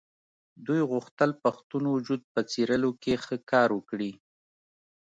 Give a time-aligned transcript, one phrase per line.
[0.65, 4.11] دوی غوښتل پښتون وجود په څېرلو کې ښه کار وکړي.